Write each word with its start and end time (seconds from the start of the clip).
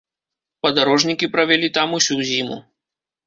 Падарожнікі 0.65 1.29
правялі 1.35 1.67
там 1.77 1.93
усю 1.99 2.17
зіму. 2.33 2.57